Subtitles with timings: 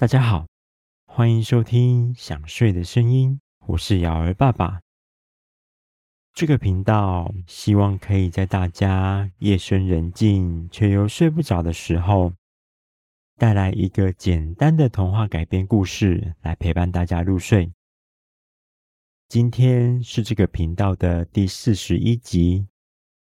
[0.00, 0.46] 大家好，
[1.08, 4.80] 欢迎收听《想睡的声音》，我是瑶儿爸爸。
[6.32, 12.32] 这个频道希望可以在大家夜深人静却又睡不着的时候，
[13.38, 17.72] 带来一个简单的童话改编故事，来陪伴大家入睡。
[19.28, 22.68] 今天是这个频道的第四十一集。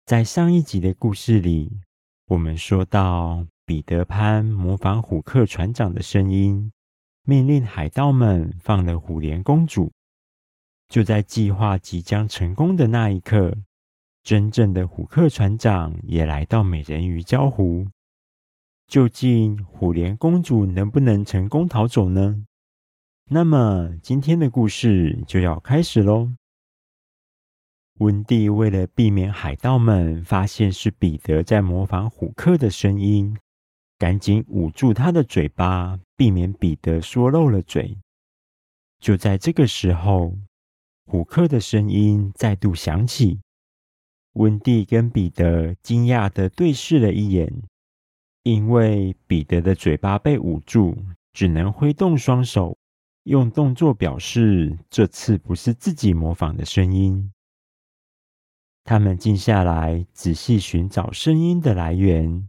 [0.06, 1.82] 在上一集的故事里，
[2.28, 3.48] 我们说到。
[3.68, 6.72] 彼得潘模仿虎克船长的声音，
[7.24, 9.92] 命令海盗们放了虎莲公主。
[10.88, 13.54] 就在计划即将成功的那一刻，
[14.24, 17.86] 真正的虎克船长也来到美人鱼礁湖。
[18.88, 22.46] 究竟虎莲公主能不能成功逃走呢？
[23.30, 26.32] 那么今天的故事就要开始喽。
[27.96, 33.38] 温蒂为了避免海盗们发现是彼得在模仿虎克的声音。
[33.98, 37.98] 赶紧捂住他的嘴巴，避免彼得说漏了嘴。
[39.00, 40.36] 就在这个时候，
[41.06, 43.40] 虎克的声音再度响起。
[44.34, 47.64] 温蒂跟彼得惊讶地对视了一眼，
[48.44, 50.96] 因为彼得的嘴巴被捂住，
[51.34, 52.78] 只能挥动双手，
[53.24, 57.32] 用动作表示这次不是自己模仿的声音。
[58.84, 62.48] 他们静下来，仔细寻找声音的来源。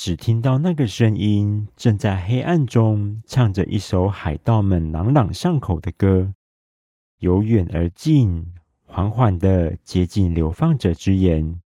[0.00, 6.32] 只听到那个声音正在黑暗中唱着一首海盗们朗朗上口的歌，
[7.18, 8.46] 由远而近，
[8.86, 11.60] 缓缓地接近流放者之眼。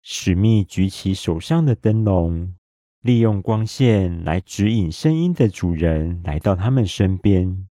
[0.00, 2.54] 史密举起手上的灯笼，
[3.02, 7.68] 利用光线来指引声音的主人来到他们身边。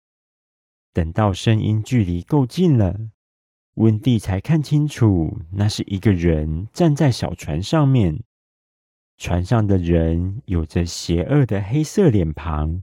[0.92, 3.00] 等到声音距离够近了，
[3.76, 8.22] 温蒂才看清楚，那是一个人站在小船上面。
[9.18, 12.82] 船上的人有着邪恶的黑色脸庞，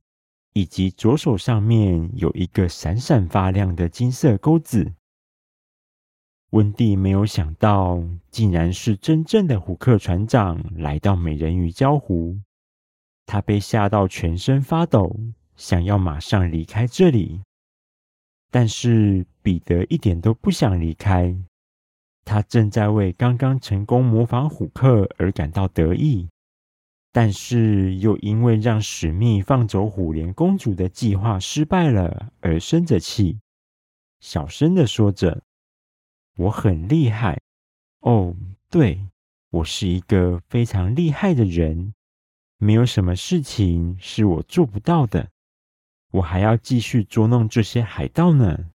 [0.54, 4.92] 以及左手上面有一个闪闪发亮的金色钩子。
[6.50, 12.38] 温蒂没有想到，竟然是真正的虎克船长来到美人鱼礁湖。
[13.24, 15.14] 他被吓到全身发抖，
[15.56, 17.40] 想要马上离开这里。
[18.50, 21.34] 但是彼得一点都不想离开。
[22.24, 26.28] 他正在为刚刚成功模仿虎克而感到得意，
[27.10, 33.40] 但是又因为让史密放走虎莲公主的计划失败了而生着气，
[34.20, 35.42] 小声的说着
[36.38, 37.40] ：“我很厉害。
[38.00, 38.34] 哦，
[38.70, 39.06] 对，
[39.50, 41.92] 我是一个非常厉害的人，
[42.56, 45.28] 没有什么事情是我做不到的，
[46.12, 48.70] 我还要继续捉弄这些海盗呢。”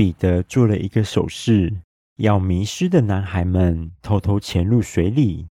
[0.00, 1.82] 彼得做了一个手势，
[2.16, 5.46] 要迷失的男孩们偷偷潜入水里，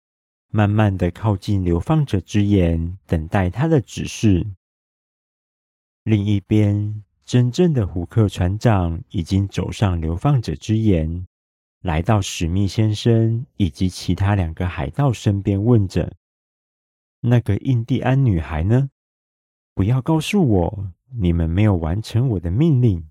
[0.53, 4.47] 慢慢的靠近流放者之眼，等待他的指示。
[6.05, 11.27] 另一边，真正的虎克船长已经走上流放者之眼，
[11.81, 16.15] 来到史密先生以及其他两个海盗身边，问着
[17.19, 18.91] ：“那个印第安女孩呢？
[19.75, 23.05] 不要告诉我，你们没有完成我的命令。”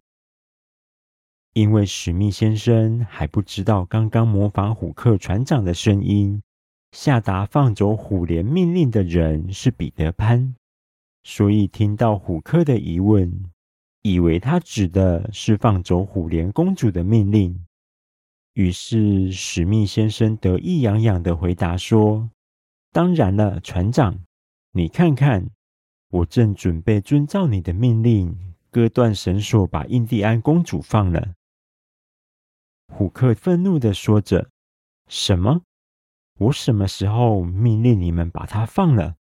[1.56, 6.42] 因为史密先生还不知道，刚刚模仿虎克船长的声音，
[6.92, 10.54] 下达放走虎莲命令的人是彼得潘，
[11.24, 13.46] 所以听到虎克的疑问，
[14.02, 17.66] 以为他指的是放走虎莲公主的命令。
[18.56, 22.30] 于是史密先生得意洋洋地回答说
[22.92, 24.20] ：“当然了，船长，
[24.74, 25.48] 你看看，
[26.10, 28.38] 我正准备遵照你的命令，
[28.70, 31.34] 割断绳索，把印第安公主放了。”
[32.88, 34.50] 虎克愤怒地说着
[35.08, 35.62] ：“什么？
[36.38, 39.16] 我什么时候命令你们把他放了？”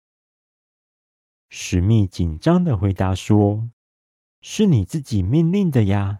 [1.50, 3.70] 史密紧张地回答说
[4.42, 6.20] ：“是你自己命令的呀。”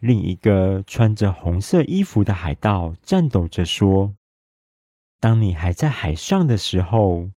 [0.00, 4.14] 另一个穿着红色衣服的海盗颤抖着说
[5.20, 7.30] ：“当你还在海上的时候，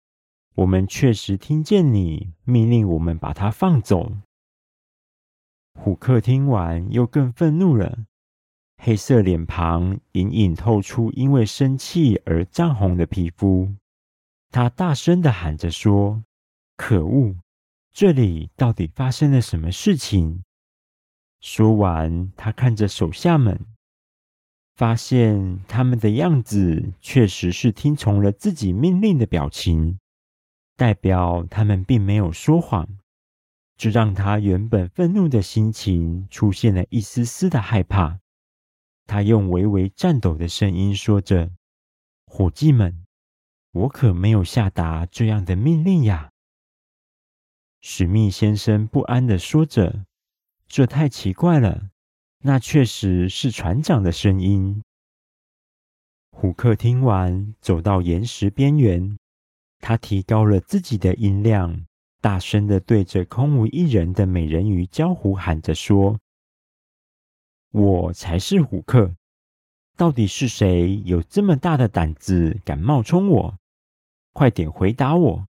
[0.55, 4.11] 我们确实听见你命令我们把他放走。”
[5.79, 8.05] 虎克听完又更愤怒了。
[8.81, 13.73] 黑色脸庞隐隐透出因为生气而涨红的皮肤，
[14.51, 16.23] 他大声的喊着说
[16.77, 17.35] ：“可恶，
[17.91, 20.45] 这里到底发生了什么事情？”
[21.41, 23.59] 说完，他看着手下们，
[24.77, 29.99] 发现他们的样子确实是听从了自己命令的表情，
[30.77, 32.87] 代表他们并没有说谎，
[33.75, 38.19] 这让他原本愤怒的心情出现了一丝丝的害怕。
[39.09, 41.49] 他用微微颤抖的声音说着
[42.29, 43.07] ：“伙计们，
[43.71, 46.29] 我可没有下达这样的命令呀。”
[47.81, 50.05] 史密先生不安地说着
[50.69, 51.89] ：“这太奇怪了，
[52.43, 54.83] 那确实是船长的声音。”
[56.29, 59.17] 虎克听完，走到岩石边缘，
[59.79, 61.87] 他提高了自己的音量，
[62.21, 66.19] 大声地对着空无一人的美人鱼礁湖喊着说
[67.71, 69.15] ：“我才是虎克！
[69.95, 73.57] 到底是谁有这么大的胆子，敢冒充我？
[74.33, 75.47] 快点回答我！”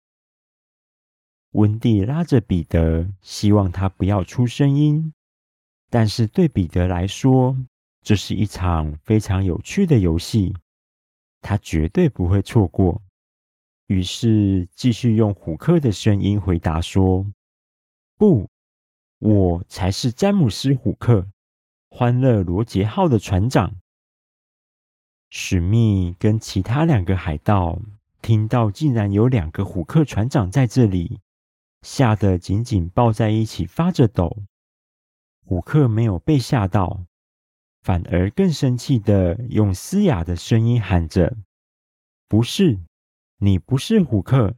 [1.52, 5.14] 温蒂拉着彼得，希望他不要出声音。
[5.90, 7.58] 但是对彼得来说，
[8.02, 10.56] 这是一场非常有趣的游戏，
[11.42, 13.02] 他绝对不会错过。
[13.88, 17.26] 于是继续用虎克的声音回答说
[18.18, 18.50] ：“不，
[19.20, 21.26] 我才是詹姆斯·虎克，
[21.90, 23.76] 欢乐罗杰号的船长。”
[25.30, 27.80] 史密跟其他两个海盗
[28.22, 31.20] 听到，竟然有两个虎克船长在这里。
[31.84, 34.44] 吓得紧紧抱在一起，发着抖。
[35.46, 37.06] 虎克没有被吓到，
[37.82, 41.38] 反而更生气的用嘶哑的声音喊着
[42.28, 42.80] ：“不是，
[43.38, 44.56] 你不是虎克！”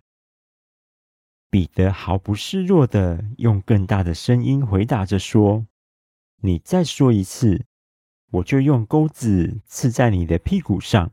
[1.51, 5.67] 彼得毫不示弱的用更大的声音回答着说
[6.41, 7.65] ：“你再说一次，
[8.31, 11.11] 我就用钩子刺在你的屁股上。”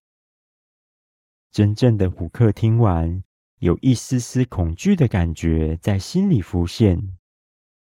[1.52, 3.23] 真正的虎克听完。
[3.61, 7.17] 有一丝丝恐惧的感觉在心里浮现，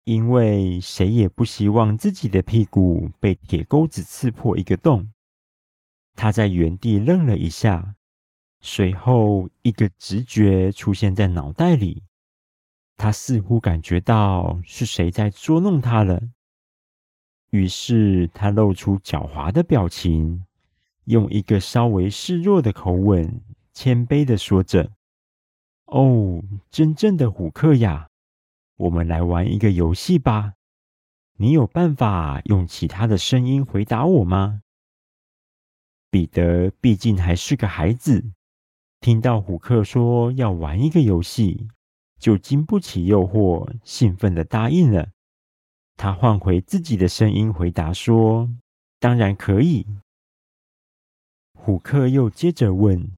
[0.04, 5.14] 因为谁也不希望自己的屁股被铁钩子刺破一个洞。
[6.16, 7.96] 他在原地愣了一下，
[8.60, 12.04] 随后一个直觉出现在脑袋里，
[12.98, 16.22] 他似乎感觉到是谁在捉弄他了。
[17.54, 20.44] 于是他露出狡猾的表情，
[21.04, 23.42] 用一个稍微示弱的口吻，
[23.72, 24.90] 谦卑的说着。
[25.86, 26.42] 哦，
[26.72, 28.10] 真正的虎克呀，
[28.76, 30.54] 我们来玩一个游戏吧。
[31.38, 34.64] 你有办法用其他的声音回答我吗？
[36.10, 38.32] 彼得毕竟还是个孩子，
[39.00, 41.68] 听到虎克说要玩一个游戏，
[42.18, 45.10] 就经不起诱惑，兴奋的答应了。
[45.96, 48.50] 他换回自己的声音回答说
[49.00, 49.86] ：“当然可以。”
[51.54, 53.12] 虎克又接着问。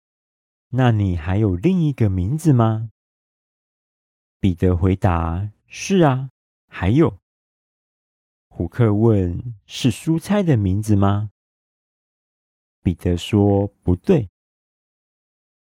[0.69, 2.89] 那你还有另一个名字吗？
[4.41, 6.29] 彼得回答：“是啊，
[6.67, 7.17] 还有。”
[8.49, 11.31] 虎克问：“是蔬菜的名字吗？”
[12.83, 14.29] 彼得说：“不对。”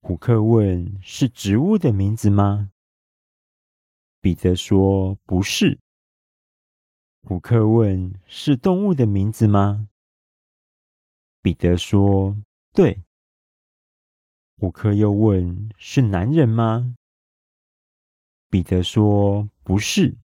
[0.01, 2.71] 虎克问：“是植物的名字吗？”
[4.23, 5.79] 彼得说：“不是。”
[7.29, 9.89] 虎克问：“是动物的名字吗？”
[11.43, 12.37] 彼得说
[12.73, 13.03] ：“对。”
[14.59, 16.95] 虎克又问：“是男人吗？”
[18.49, 20.17] 彼得说：“不是。”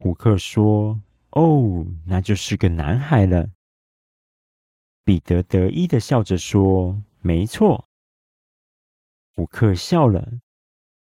[0.00, 1.02] 虎克说
[1.32, 3.50] ：“哦，那就是个男孩了。”
[5.04, 7.86] 彼得得意地笑着说：“没错。”
[9.36, 10.40] 虎克笑了，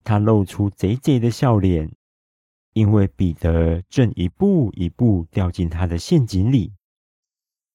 [0.02, 1.94] 他露出贼贼的笑脸，
[2.80, 6.72] 因为彼得正一步一步掉进他的陷阱里。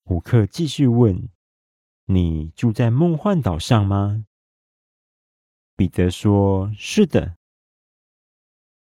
[0.03, 1.29] 虎克继续问。
[2.07, 4.25] 你住在梦幻岛上吗？
[5.75, 7.37] 彼得说：“是的。”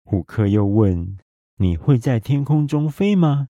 [0.04, 1.18] 虎克又问
[1.56, 3.50] ：“你会在天空中飞吗？”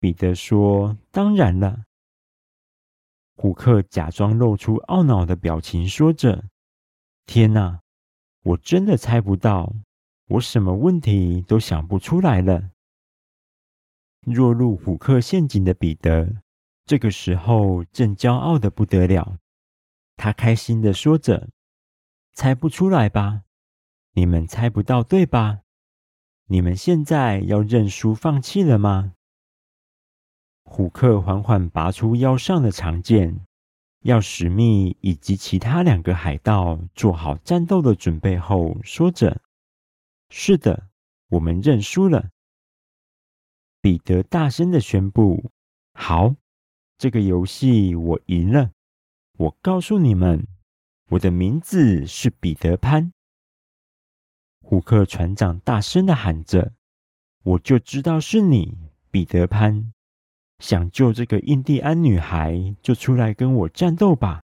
[0.00, 1.84] 彼得说：“当然了。”
[3.36, 6.44] 虎克假装露出懊恼的表情，说着
[7.24, 7.80] ：“天哪，
[8.42, 9.74] 我真的猜不到，
[10.28, 12.70] 我什么问题都想不出来了。”
[14.22, 16.42] 落入虎克陷阱的彼得。
[16.86, 19.38] 这个时候正骄傲的不得了，
[20.16, 21.48] 他开心的说着
[22.34, 23.44] ：“猜不出来吧？
[24.12, 25.60] 你们猜不到对吧？
[26.46, 29.14] 你们现在要认输放弃了吗？”
[30.64, 33.40] 虎克缓缓拔出腰上的长剑，
[34.00, 39.40] 要史密以及其他两个海盗做好战斗的准备后，说着
[40.36, 40.88] ：“是的，
[41.28, 42.30] 我们认输了。”
[43.80, 45.52] 彼得大声地宣布
[45.94, 46.34] ：“好。”
[46.98, 48.72] 这个游戏我赢了。
[49.38, 50.46] 我告诉你们，
[51.10, 53.12] 我的名字是彼得潘。
[54.60, 56.72] 胡克船长大声地喊着
[57.44, 58.76] ：“我就知道是你，
[59.10, 59.92] 彼得潘！
[60.58, 64.42] 想救这个印第安女孩，就出来跟我战斗吧！”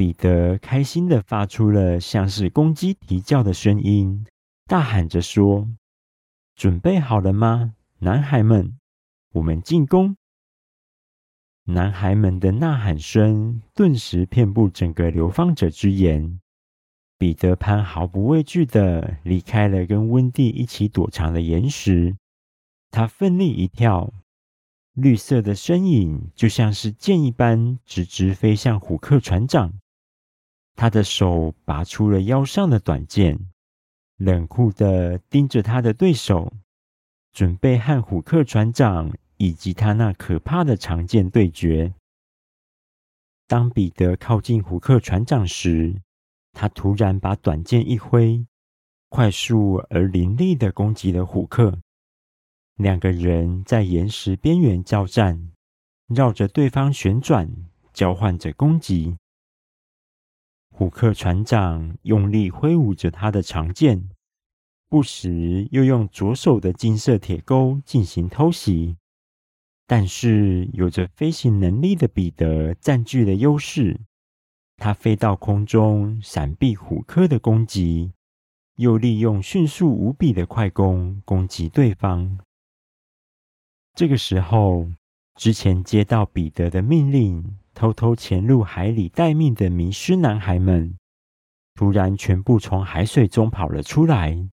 [0.00, 4.24] 彼得开心的发出了像是公鸡啼叫的声音，
[4.64, 5.68] 大喊着说
[6.56, 8.78] ：“准备好了吗，男孩们？
[9.34, 10.16] 我们进攻！”
[11.68, 16.40] 男孩们的呐喊声顿时遍布整个流放者之眼，
[17.18, 22.16] 彼得潘毫不畏惧的离开了跟温蒂一起躲藏的岩石，
[22.90, 24.14] 他奋力一跳，
[24.94, 29.78] 绿色的身影就像是箭一般，直直飞向虎克船长。
[30.76, 33.38] 他的手拔出了腰上的短剑，
[34.16, 36.52] 冷酷地盯着他的对手，
[37.32, 41.92] 准备和虎克船长以及他那可怕的长剑对决。
[43.46, 46.00] 当彼得靠近虎克船长时，
[46.52, 48.46] 他突然把短剑一挥，
[49.08, 51.78] 快速而凌厉地攻击了虎克。
[52.76, 55.50] 两个人在岩石边缘交战，
[56.06, 57.50] 绕着对方旋转，
[57.92, 59.16] 交换着攻击。
[60.80, 64.08] 虎克船长用力挥舞着他的长剑，
[64.88, 68.96] 不时又用左手的金色铁钩进行偷袭。
[69.86, 74.00] 但是，有着飞行能力的彼得占据了优势。
[74.78, 78.12] 他飞到空中，闪避虎克的攻击，
[78.76, 82.38] 又利用迅速无比的快攻攻击对方。
[83.94, 84.88] 这个时候，
[85.34, 90.96] 之前接到彼得的命令，偷偷潜入海里待命的迷失男孩们，
[91.74, 94.48] 突然全部从海水中跑了出来。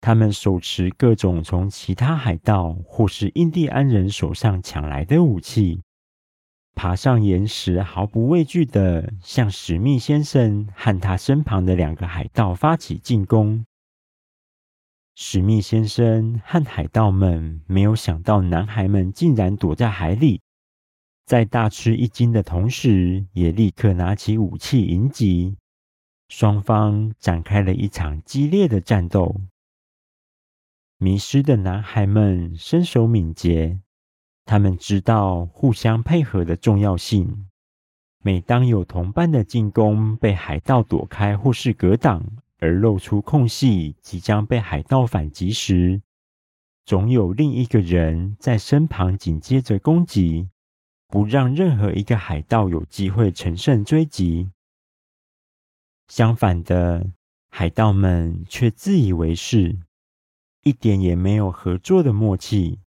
[0.00, 5.82] 他们手持各种从其他海盗或是印第安人手上抢来的武器。
[6.74, 13.64] 爬上岩石，毫不畏惧地向史密先生和他身旁的两个海盗发起进攻。
[15.14, 20.40] 史密先生和海盗们没有想到，男孩们竟然躲在海里，
[21.26, 25.56] 在大吃一惊的同时，也立刻拿起武器迎击。
[26.28, 29.40] 双方展开了一场激烈的战斗。
[30.98, 33.80] 迷失的男孩们身手敏捷。
[34.46, 37.48] 他们知道互相配合的重要性。
[38.22, 42.22] 每当有同伴的进攻被海盗躲开或是格挡，
[42.58, 46.02] 而露出空隙，即将被海盗反击时，
[46.84, 50.48] 总有另一个人在身旁紧接着攻击，
[51.14, 54.50] 不让任何一个海盗有机会乘胜追击。
[56.08, 57.12] 相反的，
[57.50, 59.78] 海盗们却自以为是，
[60.64, 62.80] 一点也没有合作的默契。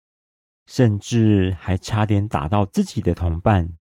[0.65, 3.77] 甚至还差点打到自己的同伴，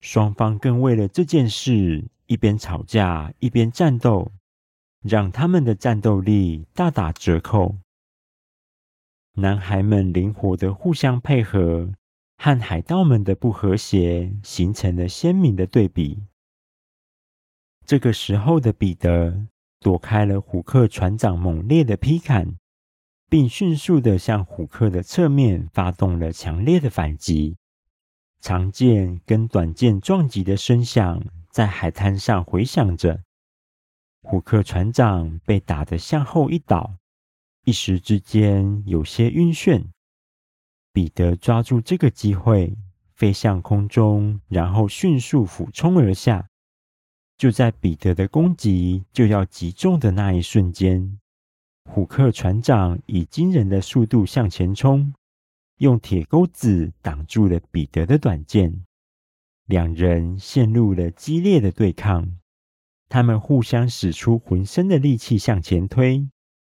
[0.00, 4.32] 双方更为了这件事一边吵架一边战斗，
[5.02, 7.76] 让他们的战斗力大打折扣。
[9.34, 11.92] 男孩们灵活的互相配合，
[12.44, 16.24] 和海盗们的不和谐形成了鲜明的对比。
[17.86, 19.46] 这个时候的彼得
[19.78, 22.56] 躲开了虎克船长猛烈的劈砍。
[23.28, 27.56] 并迅速地向虎克的侧面发动了强烈的反击，
[28.40, 33.22] 长剑跟短剑撞击的声响在海滩上回响着。
[34.20, 36.96] 虎克船长被打得向后一倒，
[37.64, 39.86] 一时之间有些晕眩。
[40.92, 42.76] 彼得抓住这个机会，
[43.14, 46.46] 飞向空中，然后迅速俯冲而下。
[47.38, 51.18] 就在彼得的攻击就要击中的那一瞬间，
[51.90, 55.12] 虎克船长以惊人的速度向前冲，
[55.78, 58.84] 用铁钩子挡住了彼得的短剑。
[59.66, 62.36] 两人陷入了激烈的对抗，
[63.08, 66.28] 他们互相使出浑身的力气向前推，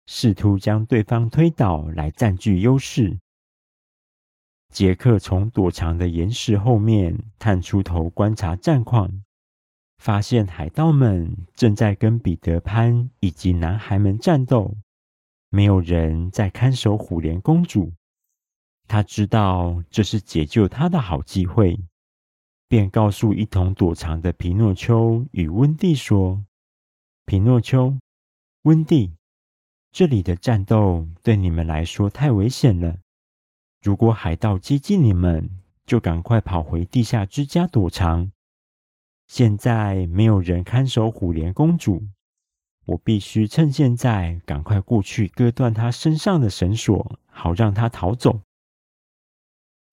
[0.07, 3.19] 试图将对方推倒来占据优势。
[4.75, 9.23] 杰克从躲藏的岩石后面探出头观察战况，
[9.99, 14.77] 发现海盗们正在跟彼得潘以及男孩们战斗。
[15.49, 17.93] 没有人在看守虎莲公主，
[18.89, 21.79] 他知道这是解救她的好机会，
[22.67, 26.45] 便告诉一同躲藏的皮诺丘与温蒂说
[27.27, 27.97] ：“皮诺丘、
[28.63, 29.15] 温蒂，
[29.93, 32.99] 这里的战斗对你们来说太危险了。
[33.85, 35.51] 如果海盗接近你们，
[35.85, 38.33] 就赶快跑回地下之家躲藏。
[39.27, 42.03] 现在没有人看守虎莲公主。”
[42.87, 48.41] 我必须趁现在赶快过去割断他身上的绳索，好让他逃走。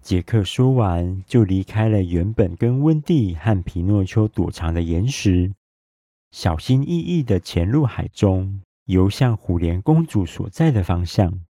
[0.01, 5.53] 杰克说完，就离开了原本跟温蒂和皮诺丘躲藏的岩石，
[6.31, 11.41] 小心翼翼地潜入海中，游向虎莲公主所在的方向。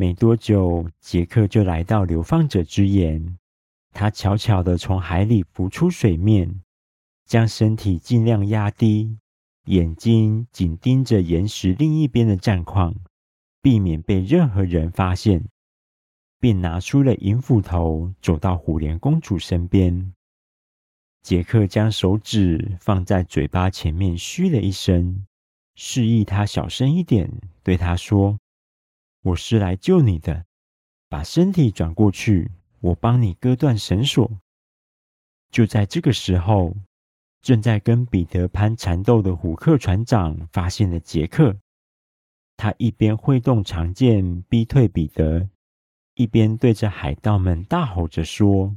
[0.00, 3.36] 没多久，杰克就来到流放者之岩，
[3.92, 6.62] 他悄悄地从海里浮出水面，
[7.26, 9.18] 将身体尽量压低。
[9.66, 12.94] 眼睛紧盯着岩石另一边的战况，
[13.60, 15.44] 避免被任何人发现，
[16.38, 20.14] 便拿出了银斧头，走到虎莲公主身边。
[21.22, 25.26] 杰克将手指放在嘴巴前面，嘘了一声，
[25.74, 27.30] 示意他小声一点，
[27.62, 28.38] 对他说
[29.22, 30.46] ：“我是来救你的，
[31.08, 32.50] 把身体转过去，
[32.80, 34.40] 我帮你割断绳索。”
[35.52, 36.74] 就在这个时候，
[37.42, 41.56] 正在跟彼得潘缠斗的虎克船长发现了杰克，
[42.56, 45.48] 他一边挥动长剑逼退彼得，
[46.14, 48.76] 一边对着海盗们大吼着说。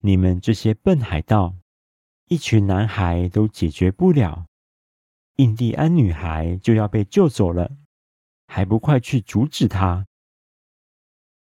[0.00, 1.56] 你们这些笨海盗，
[2.28, 4.46] 一群男孩都解决不了，
[5.36, 7.76] 印第安女孩就要被救走了，
[8.48, 10.04] 还不快去阻止他？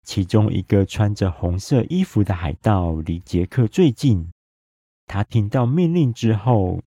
[0.02, 4.32] 其中一个穿着红色衣服的海盗离杰克最近，
[5.06, 6.82] 他听到命令之后，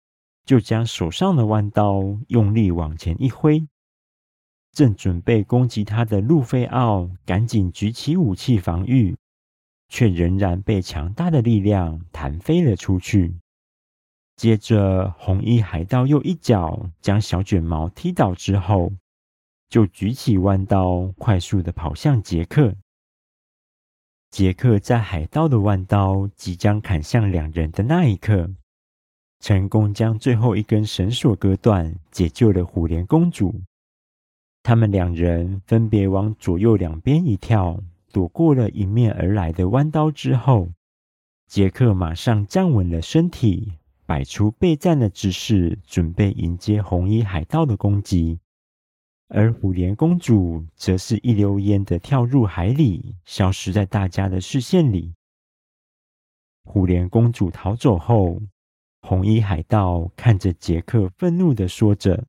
[0.47, 3.67] 就将手上的弯刀用力往前一挥，
[4.73, 9.15] 正准备攻击他的路飞奥赶紧举起武器防御。
[9.89, 13.37] 却仍然被强大的力量弹飞了出去。
[14.35, 18.91] 接着，红衣海盗又一脚将小卷毛踢倒之后，
[19.69, 22.75] 就举起弯刀，快速的跑向杰克。
[24.31, 28.51] 杰克在海盗的弯刀即将砍向两人的那一刻，
[29.41, 33.63] 成功将最后一根绳索割断，解救了虎莲公主。
[34.63, 37.81] 他们两人分别往左右两边一跳。
[38.13, 40.71] 躲过了迎面而来的弯刀之后，
[41.47, 43.75] 杰克马上站稳了身体，
[44.07, 48.41] 摆出备战的姿势，准备迎接红衣海盗的攻击。
[49.29, 55.15] 而虎莲公主则是一溜烟的跳入海里，消失在大家的视线里。
[56.65, 58.41] 虎莲公主逃走后，
[59.01, 62.27] 红衣海盗看着杰克，愤怒的说着：“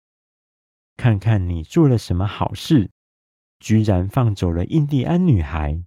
[0.97, 2.89] 看看你做了什么好事！”
[3.59, 5.83] 居然放走了印第安女孩，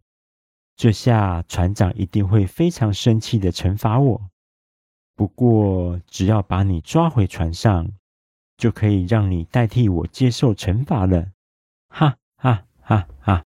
[0.77, 4.31] 这下船长一定会非常生气的惩罚我。
[5.15, 7.93] 不过，只要把你抓回船上，
[8.61, 11.33] 就可以让你代替我接受惩罚了。
[11.89, 13.45] 哈哈哈哈！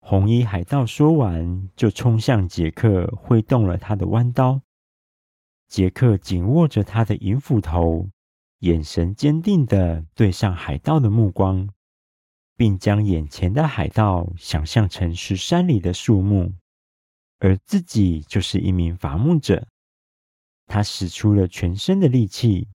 [0.00, 4.62] 红衣海盗说完，就冲向杰克，挥动了他的弯刀。
[5.68, 8.08] 杰克紧握着他的银斧头，
[8.60, 11.68] 眼神坚定的对上海盗的目光。
[12.56, 16.52] 并将眼前的海盗想象成是山里的树木，
[17.38, 19.68] 而自己就是一名伐木者。
[20.66, 22.66] 他使出了全身的力气，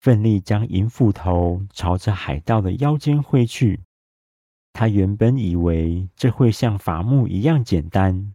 [0.00, 3.80] 奋力将银斧头朝着海盗的腰间挥去。
[4.72, 8.34] 他原本以为这会像伐木一样简单，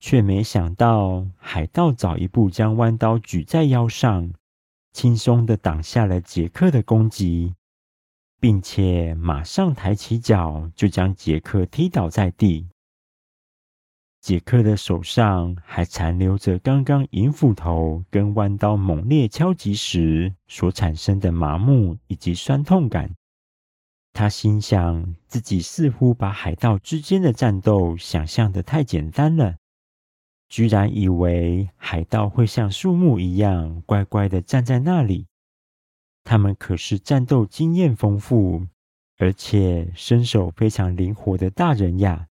[0.00, 4.32] 却没想到海盗早一步将弯刀举在腰上，
[4.92, 7.54] 轻松地挡下了杰克的攻击。
[8.40, 12.68] 并且马上抬起脚，就将杰克踢倒在地。
[14.28, 23.10] 杰克的手上还残留着刚刚银斧头跟弯刀猛烈敲击时所产生的麻木以及酸痛感。
[24.12, 29.56] 他心想，自己似乎把海盗之间的战斗想象得太简单了，
[30.50, 35.26] 居然以为海盗会像树木一样乖乖的站在那里。
[36.22, 38.66] 他们可是战斗经验丰富，
[39.16, 42.27] 而且身手非常灵活的大人呀！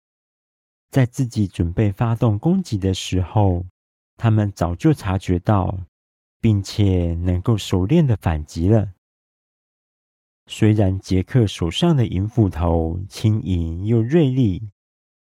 [0.92, 3.64] 在自己准备发动攻击的时候，
[4.18, 5.78] 他们早就察觉到，
[6.38, 8.92] 并且能够熟练的反击了。
[10.46, 14.68] 虽然杰克手上的银斧头轻盈又锐利，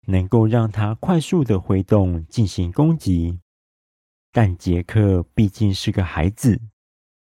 [0.08, 3.38] 能够让他快速的挥动进行攻击，
[4.32, 6.60] 但杰克毕竟是个孩子。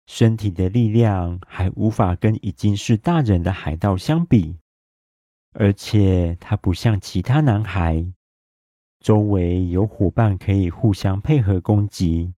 [0.05, 4.57] 身体的力量还无法跟已经是大人的海盗相比，
[5.53, 8.05] 而且他不像其他男孩，
[9.07, 12.33] 周围有伙伴可以互相配合攻击，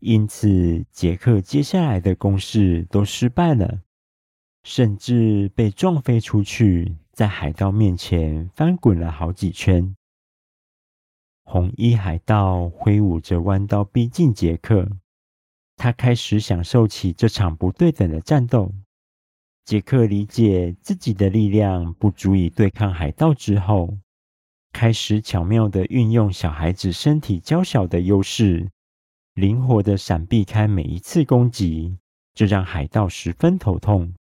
[0.00, 3.80] 因此杰克接下来的攻势都失败了，
[4.62, 9.96] 甚至被撞飞出去，在海盗面前翻滚了好几圈。
[11.44, 14.86] 红衣海盗挥舞着弯刀逼近杰克。
[15.76, 18.70] 他开始享受起这场不对等的战斗。
[19.64, 23.96] 杰克理解自己的力量不足以对抗海盗之后，
[24.78, 28.70] 开始巧妙地运用小孩子身体娇小的优势，
[29.32, 31.96] 灵活地闪避开每一次攻击，
[32.34, 34.12] 这让海盗十分头痛。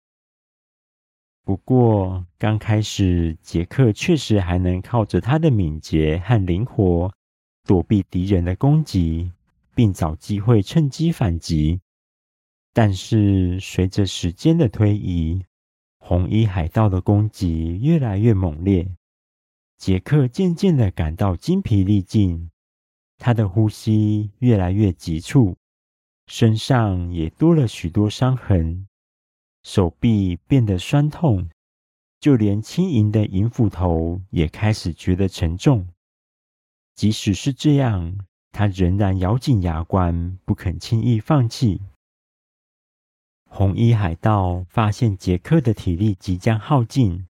[1.45, 7.13] 不过，刚开始杰克确实还能靠着他的敏捷和灵活
[7.67, 9.33] 躲避敌人的攻击。
[9.75, 11.81] 并找机会趁机反击，
[12.73, 15.43] 但是随着时间的推移，
[15.99, 18.87] 红衣海盗的攻击越来越猛烈，
[19.77, 22.51] 杰克渐渐的感到筋疲力尽，
[23.19, 25.57] 他的呼吸越来越急促，
[26.27, 28.87] 身上也多了许多伤痕，
[29.63, 31.51] 手臂变得酸痛，
[32.19, 35.87] 就连轻盈的银斧头也开始觉得沉重。
[36.95, 38.19] 即使是这样，
[38.53, 41.83] 他仍然咬紧牙关，不肯轻易放弃。
[43.47, 47.27] 红衣海盗发现杰克的体力即将耗尽，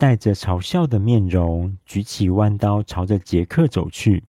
[0.00, 4.24] 带着嘲笑的面容，举起弯刀朝着杰克走去。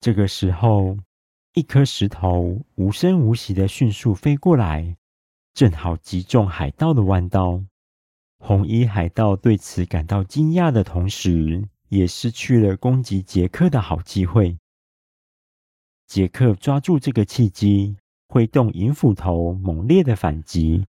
[0.00, 0.96] 这个时候，
[1.54, 4.96] 一颗石头无声无息的迅速飞过来，
[5.54, 7.64] 正好击中海盗的弯刀。
[8.38, 14.56] 红衣海盗对此感到惊讶的同时，也失去了攻击杰克的好机会。
[16.06, 17.96] 杰克抓住这个契机，
[18.28, 20.86] 挥动银斧头，猛烈的反击。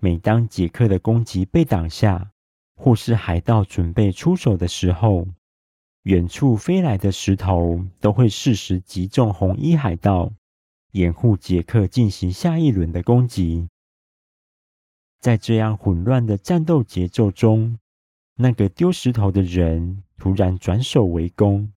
[0.00, 2.32] 每当杰克的攻击被挡下，
[2.76, 5.26] 或是海盗准备出手的时候，
[6.02, 10.32] 远处飞来的石头都会适时击中红衣海盗，
[10.92, 13.68] 掩护杰克进行下一轮的攻击。
[15.20, 17.78] 在这样混乱的战斗节奏中，
[18.36, 21.72] 那个丢石头的人突然转手为攻，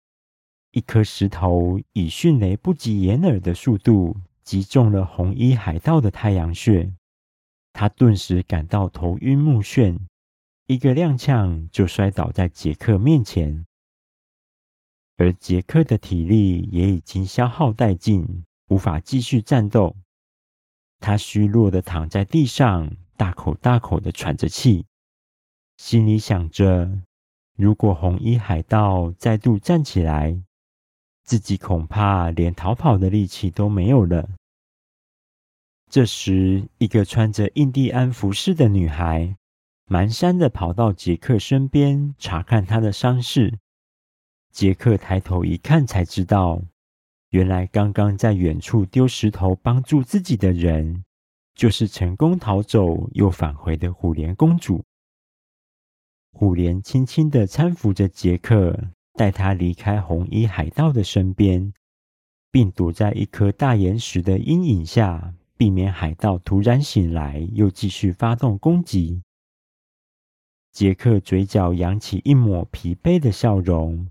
[0.71, 6.91] 一颗石头以迅雷不及掩耳的速度击中了红衣海盗的太阳穴，
[7.71, 9.97] 他顿时感到头晕目眩，
[10.67, 13.65] 一个踉跄就摔倒在杰克面前，
[15.15, 19.95] 而杰克的体力也已经消耗殆尽，无法继续战斗，
[20.99, 24.85] 他虚弱的躺在地上，大口大口的喘着气。
[25.77, 27.01] 心里想着，
[27.55, 30.37] 如果红衣海盗再度站起来，
[31.23, 34.29] 自己恐怕连逃跑的力气都没有了。
[35.89, 39.37] 这时，一个穿着印第安服饰的女孩，
[39.87, 43.57] 蹒跚的跑到杰克身边，查看他的伤势。
[44.51, 46.61] 杰克抬头一看，才知道，
[47.29, 51.05] 原来刚刚在远处丢石头帮助自己的人，
[51.55, 54.83] 就是成功逃走又返回的虎莲公主。
[56.33, 58.77] 虎莲轻轻地搀扶着杰克，
[59.13, 61.71] 带他离开红衣海盗的身边，
[62.51, 69.21] 并躲在一颗大岩石的阴影下，避免海盗突然醒来又继续发动攻击。
[70.77, 74.09] 杰克嘴角扬起一抹疲惫的笑容，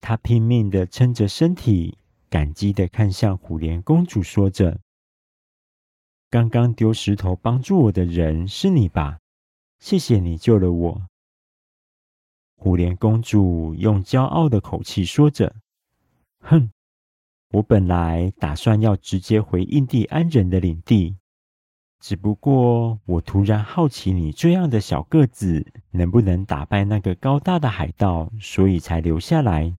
[0.00, 1.98] 他拼命地撑着身体，
[2.30, 4.80] 感激地看向虎莲公主，说着
[6.30, 9.18] ：“刚刚丢石头帮助我的人是你吧？
[9.78, 11.06] 谢谢你救了我。”
[12.56, 15.56] 虎莲公主用骄傲的口气说着
[16.40, 16.70] ：“哼，
[17.50, 21.18] 我本来打算要直接回印第安人的领地，
[22.08, 29.74] 只不过我突然好奇你这样的小个子能不能打败那个高大的海盗，所以才留下来。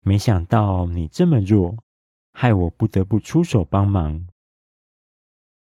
[0.00, 1.76] 没想到你这么弱，
[2.32, 4.26] 害我不得不出手帮忙。”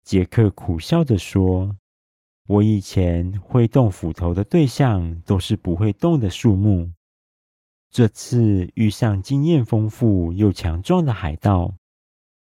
[0.05, 1.77] 杰克苦笑着说。
[2.47, 6.91] 我以前挥动斧头的对象都是不会动的树木，
[7.91, 11.75] 这次遇上经验丰富又强壮的海盗，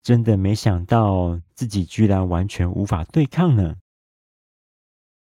[0.08, 3.76] 真的没想到自己居然完全无法对抗呢。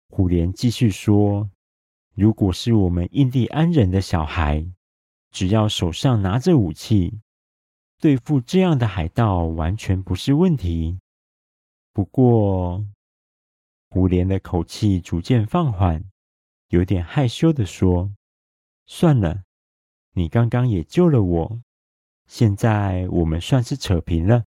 [0.08, 1.52] 虎莲继续说
[2.16, 4.66] ：“如果是我们印第安人的小孩，
[5.30, 7.20] 只要手上拿着武器，
[8.00, 10.98] 对付这样的海盗完全不是问题。
[11.92, 12.86] 不过……”
[13.92, 16.06] 虎莲的口气逐渐放缓，
[16.70, 18.14] 有点害羞地说
[18.88, 19.44] ：“算了，
[20.14, 21.62] 你刚刚也救了我，
[22.26, 24.46] 现在我们算是扯平了。”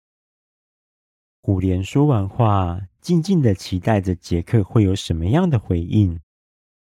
[1.45, 6.19] 虎莲说完话，静静的期待着杰克会有什么样的回应，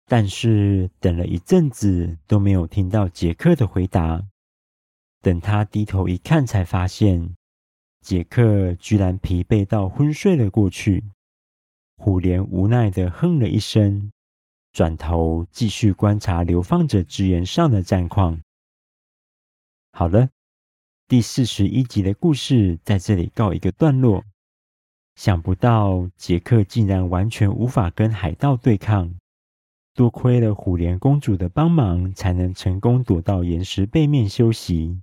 [0.06, 4.24] 但是等了一阵子都没有听到杰克的回答。
[5.20, 7.35] 等他低头一看，才发现
[8.00, 11.02] 杰克居然疲惫到昏睡了过去。
[11.96, 14.12] 虎莲无奈的哼了一声，
[14.72, 18.40] 转头继续观察流放者之岩上的战况。
[19.90, 20.28] 好了，
[21.09, 24.22] 第四十一集的故事在这里告一个段落。
[25.16, 29.14] 想不到杰克竟然完全无法跟海盗对抗，
[29.94, 35.00] 多亏了虎莲公主的帮忙，才能成功躲到岩石背面休息。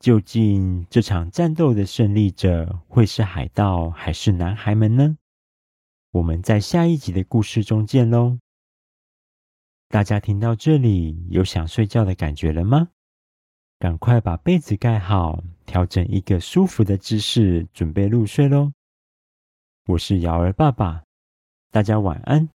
[0.00, 5.16] 究竟这场战斗的胜利者会是海盗还是男孩们呢？
[6.10, 8.38] 我们在下一集的故事中见喽！
[9.88, 12.88] 大家听到这里有想睡觉的感觉了吗？
[13.78, 18.72] 赶快把被子盖好，调整一个舒服的姿势，准备入睡喽！
[19.86, 21.02] 我是瑶儿爸爸，
[21.70, 22.53] 大家晚安。